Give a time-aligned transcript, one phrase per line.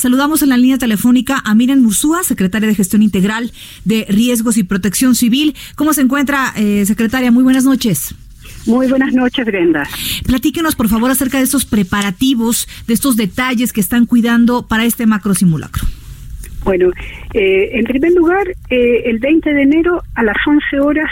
[0.00, 3.52] Saludamos en la línea telefónica a Miren Musúa, secretaria de Gestión Integral
[3.84, 5.54] de Riesgos y Protección Civil.
[5.74, 7.30] ¿Cómo se encuentra, eh, secretaria?
[7.30, 8.14] Muy buenas noches.
[8.64, 9.86] Muy buenas noches, Brenda.
[10.24, 15.04] Platíquenos, por favor, acerca de estos preparativos, de estos detalles que están cuidando para este
[15.04, 15.86] macro simulacro.
[16.64, 16.88] Bueno,
[17.34, 21.10] eh, en primer lugar, eh, el 20 de enero a las 11 horas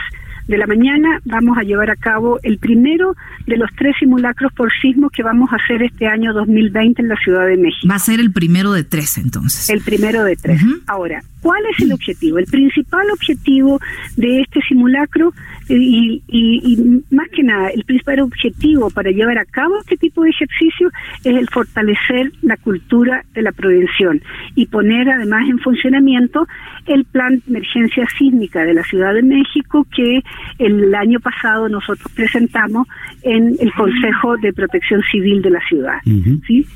[0.48, 3.14] de la mañana vamos a llevar a cabo el primero
[3.46, 7.16] de los tres simulacros por sismo que vamos a hacer este año 2020 en la
[7.16, 7.86] Ciudad de México.
[7.88, 9.68] Va a ser el primero de tres, entonces.
[9.68, 10.60] El primero de tres.
[10.86, 12.38] Ahora, ¿cuál es el objetivo?
[12.38, 13.80] El principal objetivo
[14.16, 15.32] de este simulacro
[15.68, 20.30] y, y, más que nada, el principal objetivo para llevar a cabo este tipo de
[20.30, 20.90] ejercicio
[21.24, 24.22] es el fortalecer la cultura de la prevención
[24.54, 26.46] y poner además en funcionamiento
[26.86, 30.22] el plan de emergencia sísmica de la Ciudad de México que
[30.58, 32.86] el año pasado nosotros presentamos
[33.22, 35.98] en el Consejo de Protección Civil de la ciudad.
[36.46, 36.66] ¿sí?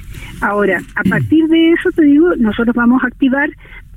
[0.40, 3.50] Ahora, a partir de eso, te digo, nosotros vamos a activar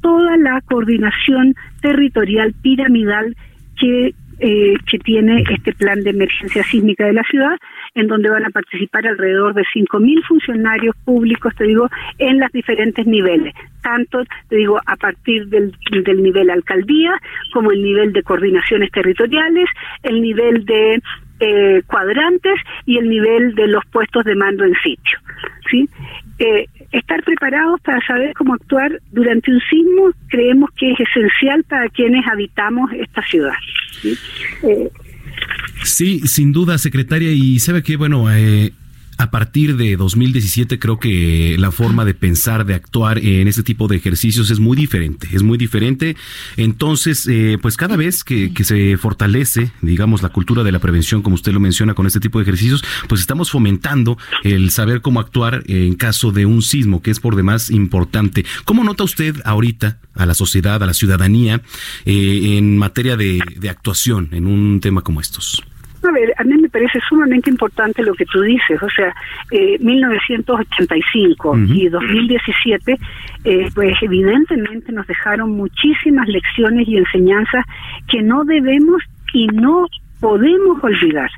[0.06, 3.36] toda la coordinación territorial piramidal
[3.75, 7.58] que eh, que tiene este plan de emergencia sísmica de la ciudad,
[7.95, 13.08] en donde van a participar alrededor de 5.000 funcionarios públicos, te digo, en los diferentes
[13.08, 17.14] niveles, tanto, te digo, a partir del, del nivel alcaldía,
[17.53, 19.70] como el nivel de coordinaciones territoriales,
[20.03, 21.02] el nivel de
[21.39, 25.17] eh, cuadrantes y el nivel de los puestos de mando en sitio.
[25.72, 25.89] ¿sí?
[26.39, 31.89] Eh, estar preparados para saber cómo actuar durante un sismo creemos que es esencial para
[31.89, 33.53] quienes habitamos esta ciudad.
[35.83, 38.71] Sí, sin duda, secretaria, y sabe que, bueno, eh,
[39.17, 43.87] a partir de 2017 creo que la forma de pensar, de actuar en este tipo
[43.87, 46.15] de ejercicios es muy diferente, es muy diferente.
[46.58, 51.36] Entonces, eh, pues cada vez que, se fortalece, digamos, la cultura de la prevención, como
[51.36, 55.64] usted lo menciona con este tipo de ejercicios, pues estamos fomentando el saber cómo actuar
[55.67, 58.45] en caso de un sismo, que es por demás importante.
[58.65, 61.61] ¿Cómo nota usted ahorita a la sociedad, a la ciudadanía,
[62.05, 65.64] eh, en materia de actuación en un tema como estos?
[66.08, 69.14] A ver, a mí me parece sumamente importante lo que tú dices, o sea,
[69.52, 72.98] eh, 1985 y 2017,
[73.43, 77.65] eh, pues evidentemente nos dejaron muchísimas lecciones y enseñanzas
[78.08, 79.02] que no debemos
[79.33, 79.88] y no
[80.20, 81.30] podemos olvidar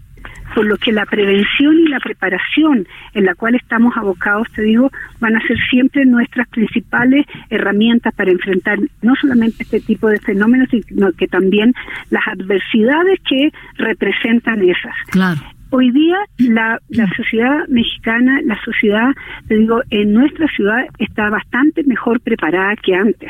[0.57, 4.89] por lo que la prevención y la preparación en la cual estamos abocados, te digo,
[5.19, 10.67] van a ser siempre nuestras principales herramientas para enfrentar no solamente este tipo de fenómenos,
[10.71, 11.75] sino que también
[12.09, 14.95] las adversidades que representan esas.
[15.11, 15.41] Claro.
[15.69, 19.09] Hoy día la, la sociedad mexicana, la sociedad,
[19.47, 23.29] te digo, en nuestra ciudad está bastante mejor preparada que antes,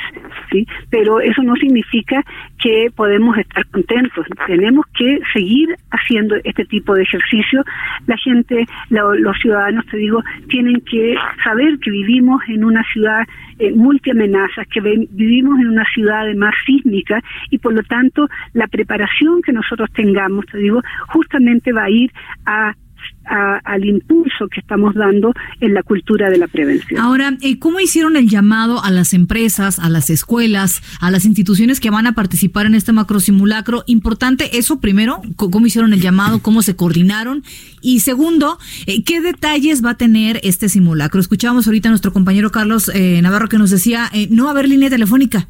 [0.52, 0.68] ¿sí?
[0.92, 2.24] Pero eso no significa
[2.62, 4.26] que podemos estar contentos.
[4.46, 7.64] Tenemos que seguir haciendo este tipo de ejercicio.
[8.06, 13.26] La gente, los ciudadanos, te digo, tienen que saber que vivimos en una ciudad
[13.60, 19.42] eh, multiamenazas, que vivimos en una ciudad además sísmica y por lo tanto la preparación
[19.42, 22.12] que nosotros tengamos, te digo, justamente va a ir
[22.46, 22.76] a
[23.28, 27.00] al impulso que estamos dando en la cultura de la prevención.
[27.00, 31.80] Ahora, eh, ¿cómo hicieron el llamado a las empresas, a las escuelas, a las instituciones
[31.80, 33.84] que van a participar en este macro simulacro?
[33.88, 36.40] Importante eso primero, ¿cómo hicieron el llamado?
[36.42, 37.44] ¿Cómo se coordinaron?
[37.82, 41.20] Y segundo, eh, ¿qué detalles va a tener este simulacro?
[41.20, 44.70] Escuchábamos ahorita a nuestro compañero Carlos eh, Navarro que nos decía, no va a haber
[44.70, 45.48] línea telefónica.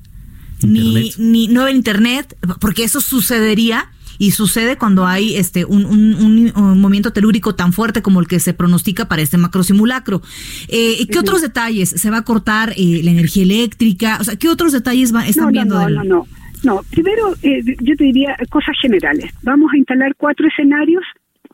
[0.63, 6.81] Ni, ni no haber internet, porque eso sucedería y sucede cuando hay este un, un,
[6.81, 10.21] movimiento telúrico tan fuerte como el que se pronostica para este macro simulacro.
[10.67, 11.89] Eh, ¿Qué otros detalles?
[11.89, 14.17] ¿Se va a cortar eh, la energía eléctrica?
[14.19, 15.75] O sea, ¿qué otros detalles va, están viendo?
[15.75, 16.27] No, no, no,
[16.63, 16.81] no.
[16.91, 19.31] primero eh, yo te diría cosas generales.
[19.43, 21.03] Vamos a instalar cuatro escenarios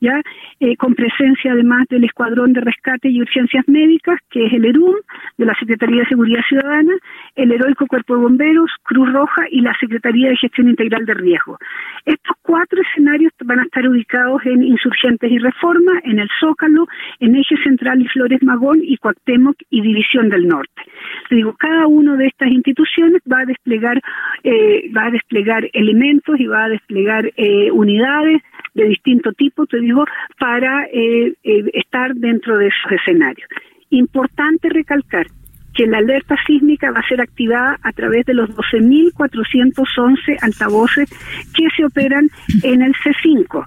[0.04, 0.22] ya
[0.60, 4.96] eh, con presencia además del Escuadrón de Rescate y Urgencias Médicas, que es el ERUM,
[5.38, 6.94] de la Secretaría de Seguridad Ciudadana,
[7.36, 11.58] el Heroico Cuerpo de Bomberos, Cruz Roja y la Secretaría de Gestión Integral de Riesgo.
[12.06, 16.88] Estos cuatro escenarios van a estar ubicados en Insurgentes y Reforma, en el Zócalo,
[17.20, 20.82] en Eje Central y Flores Magón y Cuauhtémoc y División del Norte.
[21.30, 24.02] digo, cada una de estas instituciones va a desplegar,
[24.44, 28.42] eh, va a desplegar elementos y va a desplegar eh, unidades
[28.74, 30.06] de distinto tipo, te digo,
[30.40, 33.48] para eh, eh, estar dentro de esos escenarios.
[33.90, 35.28] Importante recalcar
[35.74, 41.10] que la alerta sísmica va a ser activada a través de los 12.411 altavoces
[41.54, 42.30] que se operan
[42.62, 43.64] en el C5,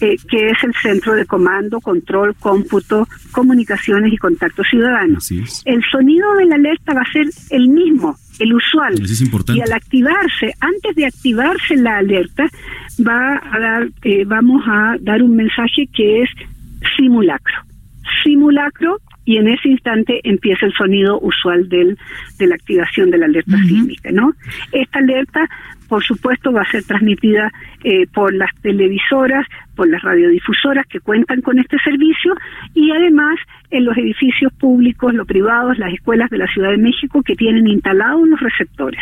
[0.00, 5.18] eh, que es el Centro de Comando, Control, Cómputo, Comunicaciones y Contacto Ciudadano.
[5.64, 8.94] El sonido de la alerta va a ser el mismo, el usual.
[9.54, 12.44] Y al activarse, antes de activarse la alerta,
[13.06, 16.30] va a dar, eh, vamos a dar un mensaje que es
[16.96, 17.54] simulacro.
[18.24, 21.98] Simulacro y en ese instante empieza el sonido usual del,
[22.38, 24.32] de la activación de la alerta sísmica, ¿no?
[24.72, 25.48] Esta alerta,
[25.88, 27.52] por supuesto, va a ser transmitida
[27.84, 29.46] eh, por las televisoras,
[29.80, 32.34] por las radiodifusoras que cuentan con este servicio
[32.74, 33.38] y además
[33.70, 37.66] en los edificios públicos, los privados, las escuelas de la Ciudad de México que tienen
[37.66, 39.00] instalados los receptores.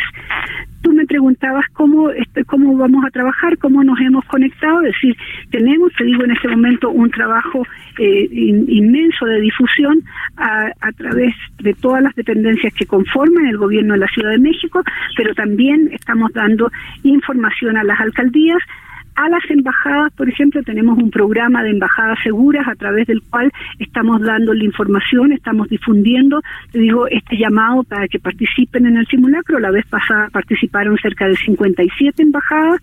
[0.81, 5.17] Tú me preguntabas cómo, este, cómo vamos a trabajar, cómo nos hemos conectado, es decir,
[5.51, 7.67] tenemos, te digo en este momento, un trabajo
[7.97, 10.01] eh, inmenso de difusión
[10.37, 14.39] a, a través de todas las dependencias que conforman el gobierno de la Ciudad de
[14.39, 14.81] México,
[15.17, 16.71] pero también estamos dando
[17.03, 18.59] información a las alcaldías,
[19.19, 23.51] a las embajadas, por ejemplo, tenemos un programa de embajadas seguras a través del cual
[23.77, 29.05] estamos dando la información, estamos difundiendo, te digo, este llamado para que participen en el
[29.07, 29.59] simulacro.
[29.59, 32.79] La vez pasada participaron cerca de 57 embajadas,